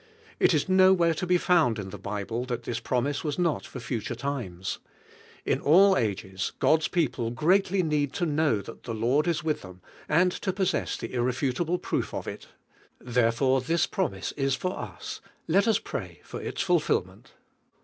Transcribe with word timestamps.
It 0.39 0.55
is 0.55 0.67
nowhere 0.67 1.13
to 1.13 1.27
be 1.27 1.37
found 1.37 1.77
in 1.77 1.91
the 1.91 1.99
Bible 1.99 2.43
that 2.45 2.65
(his 2.65 2.79
promise 2.79 3.23
was 3.23 3.37
uot 3.37 3.65
for 3.67 3.79
future 3.79 4.15
times. 4.15 4.79
In 5.45 5.61
all 5.61 5.95
ages 5.95 6.53
God's 6.57 6.87
people 6.87 7.29
greatly 7.29 7.83
need 7.83 8.11
to 8.13 8.25
know 8.25 8.61
that 8.61 8.81
the 8.81 8.95
Lord 8.95 9.27
is 9.27 9.43
with 9.43 9.61
them, 9.61 9.79
and 10.09 10.31
to 10.31 10.51
possess 10.51 10.97
the 10.97 11.13
ir 11.13 11.19
D1V1KE 11.19 11.21
1IEAL1NO. 11.21 11.25
lUd 11.25 11.35
refutable 11.35 11.81
proof 11.83 12.13
of 12.15 12.27
it. 12.27 12.47
Therefore 12.99 13.61
this 13.61 13.85
prom 13.85 14.15
ise 14.15 14.31
is 14.31 14.55
for 14.55 14.75
us; 14.75 15.21
let 15.47 15.69
ns 15.69 15.77
pray 15.77 16.21
for 16.23 16.41
its 16.41 16.63
fulfilment. 16.63 17.33